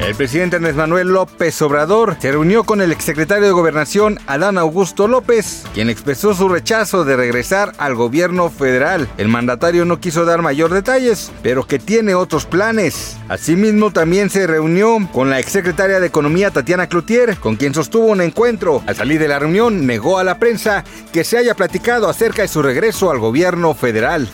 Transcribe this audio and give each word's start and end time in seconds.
El 0.00 0.14
presidente 0.14 0.56
Andrés 0.56 0.74
Manuel 0.74 1.08
López 1.08 1.60
Obrador 1.62 2.16
se 2.18 2.32
reunió 2.32 2.64
con 2.64 2.80
el 2.80 2.90
exsecretario 2.90 3.46
de 3.46 3.52
Gobernación 3.52 4.18
Adán 4.26 4.56
Augusto 4.56 5.06
López, 5.06 5.64
quien 5.74 5.90
expresó 5.90 6.34
su 6.34 6.48
rechazo 6.48 7.04
de 7.04 7.16
regresar 7.16 7.72
al 7.78 7.94
gobierno 7.94 8.48
federal. 8.50 9.08
El 9.18 9.28
mandatario 9.28 9.84
no 9.84 10.00
quiso 10.00 10.24
dar 10.24 10.40
mayor 10.40 10.72
detalles, 10.72 11.30
pero 11.42 11.66
que 11.66 11.78
tiene 11.78 12.14
otros 12.14 12.46
planes. 12.46 13.18
Asimismo, 13.28 13.92
también 13.92 14.30
se 14.30 14.46
reunió 14.46 14.96
con 15.12 15.28
la 15.28 15.38
exsecretaria 15.38 16.00
de 16.00 16.06
Economía 16.06 16.50
Tatiana 16.50 16.88
Cloutier, 16.88 17.36
con 17.36 17.56
quien 17.56 17.74
sostuvo 17.74 18.06
un 18.06 18.22
encuentro. 18.22 18.82
Al 18.86 18.96
salir 18.96 19.20
de 19.20 19.28
la 19.28 19.38
reunión, 19.38 19.86
negó 19.86 20.18
a 20.18 20.24
la 20.24 20.38
prensa 20.38 20.82
que 21.12 21.24
se 21.24 21.36
haya 21.36 21.54
platicado 21.54 22.08
acerca 22.08 22.42
de 22.42 22.48
su 22.48 22.62
regreso 22.62 23.10
al 23.10 23.18
gobierno 23.18 23.74
federal. 23.74 24.28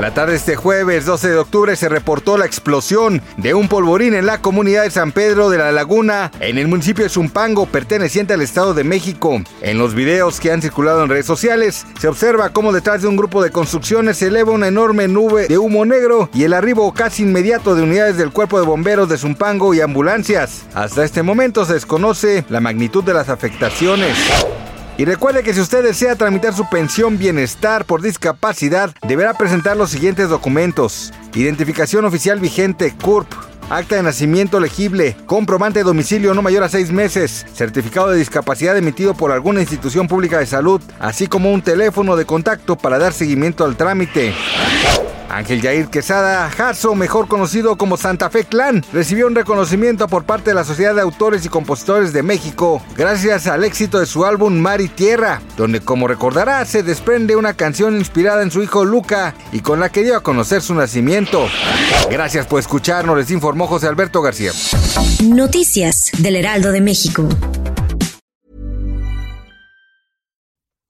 La 0.00 0.12
tarde 0.12 0.32
de 0.32 0.38
este 0.38 0.56
jueves 0.56 1.06
12 1.06 1.30
de 1.30 1.38
octubre 1.38 1.76
se 1.76 1.88
reportó 1.88 2.36
la 2.36 2.46
explosión 2.46 3.22
de 3.36 3.54
un 3.54 3.68
polvorín 3.68 4.14
en 4.14 4.26
la 4.26 4.40
comunidad 4.40 4.82
de 4.82 4.90
San 4.90 5.12
Pedro 5.12 5.50
de 5.50 5.58
la 5.58 5.72
Laguna, 5.72 6.30
en 6.40 6.58
el 6.58 6.68
municipio 6.68 7.04
de 7.04 7.10
Zumpango, 7.10 7.66
perteneciente 7.66 8.34
al 8.34 8.42
Estado 8.42 8.74
de 8.74 8.84
México. 8.84 9.40
En 9.62 9.78
los 9.78 9.94
videos 9.94 10.40
que 10.40 10.50
han 10.50 10.62
circulado 10.62 11.02
en 11.02 11.10
redes 11.10 11.26
sociales, 11.26 11.86
se 11.98 12.08
observa 12.08 12.50
cómo 12.50 12.72
detrás 12.72 13.02
de 13.02 13.08
un 13.08 13.16
grupo 13.16 13.42
de 13.42 13.50
construcciones 13.50 14.18
se 14.18 14.26
eleva 14.26 14.52
una 14.52 14.68
enorme 14.68 15.08
nube 15.08 15.46
de 15.48 15.58
humo 15.58 15.84
negro 15.84 16.28
y 16.34 16.44
el 16.44 16.52
arribo 16.52 16.92
casi 16.92 17.22
inmediato 17.22 17.74
de 17.74 17.82
unidades 17.82 18.16
del 18.16 18.30
Cuerpo 18.30 18.58
de 18.58 18.66
Bomberos 18.66 19.08
de 19.08 19.18
Zumpango 19.18 19.74
y 19.74 19.80
ambulancias. 19.80 20.64
Hasta 20.74 21.04
este 21.04 21.22
momento 21.22 21.64
se 21.64 21.74
desconoce 21.74 22.44
la 22.48 22.60
magnitud 22.60 23.04
de 23.04 23.14
las 23.14 23.28
afectaciones. 23.28 24.16
Y 24.96 25.04
recuerde 25.04 25.42
que 25.42 25.52
si 25.52 25.60
usted 25.60 25.82
desea 25.82 26.14
tramitar 26.14 26.54
su 26.54 26.68
pensión 26.68 27.18
bienestar 27.18 27.84
por 27.84 28.00
discapacidad, 28.00 28.94
deberá 29.06 29.34
presentar 29.34 29.76
los 29.76 29.90
siguientes 29.90 30.28
documentos. 30.28 31.12
Identificación 31.34 32.04
oficial 32.04 32.38
vigente, 32.38 32.94
CURP. 33.02 33.26
Acta 33.70 33.96
de 33.96 34.02
nacimiento 34.02 34.60
legible, 34.60 35.16
comprobante 35.24 35.80
de 35.80 35.84
domicilio 35.84 36.34
no 36.34 36.42
mayor 36.42 36.64
a 36.64 36.68
seis 36.68 36.92
meses, 36.92 37.46
certificado 37.54 38.10
de 38.10 38.18
discapacidad 38.18 38.76
emitido 38.76 39.14
por 39.14 39.32
alguna 39.32 39.60
institución 39.62 40.06
pública 40.06 40.38
de 40.38 40.46
salud, 40.46 40.82
así 41.00 41.28
como 41.28 41.50
un 41.50 41.62
teléfono 41.62 42.14
de 42.14 42.26
contacto 42.26 42.76
para 42.76 42.98
dar 42.98 43.14
seguimiento 43.14 43.64
al 43.64 43.76
trámite. 43.76 44.34
Ángel 45.28 45.60
Yair 45.60 45.88
Quesada 45.88 46.50
Jasso, 46.50 46.94
mejor 46.94 47.28
conocido 47.28 47.76
como 47.76 47.96
Santa 47.96 48.30
Fe 48.30 48.44
Clan, 48.44 48.84
recibió 48.92 49.26
un 49.26 49.34
reconocimiento 49.34 50.08
por 50.08 50.24
parte 50.24 50.50
de 50.50 50.54
la 50.54 50.64
Sociedad 50.64 50.94
de 50.94 51.00
Autores 51.00 51.44
y 51.44 51.48
Compositores 51.48 52.12
de 52.12 52.22
México 52.22 52.82
gracias 52.96 53.46
al 53.46 53.64
éxito 53.64 54.00
de 54.00 54.06
su 54.06 54.24
álbum 54.24 54.54
Mar 54.54 54.80
y 54.80 54.88
Tierra, 54.88 55.40
donde 55.56 55.80
como 55.80 56.08
recordará 56.08 56.64
se 56.64 56.82
desprende 56.82 57.36
una 57.36 57.54
canción 57.54 57.96
inspirada 57.96 58.42
en 58.42 58.50
su 58.50 58.62
hijo 58.62 58.84
Luca 58.84 59.34
y 59.52 59.60
con 59.60 59.80
la 59.80 59.90
que 59.90 60.02
dio 60.02 60.16
a 60.16 60.22
conocer 60.22 60.62
su 60.62 60.74
nacimiento. 60.74 61.48
Gracias 62.10 62.46
por 62.46 62.60
escucharnos, 62.60 63.16
les 63.16 63.30
informó 63.30 63.66
José 63.66 63.88
Alberto 63.88 64.22
García. 64.22 64.52
Noticias 65.22 66.10
del 66.18 66.36
Heraldo 66.36 66.72
de 66.72 66.80
México. 66.80 67.28